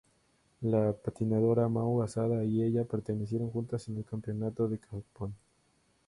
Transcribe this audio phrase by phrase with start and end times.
[0.61, 5.35] La patinadora Mao Asada y ella aparecieron juntas en el Campeonato de Japón.